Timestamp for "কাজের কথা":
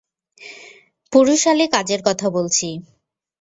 1.67-2.27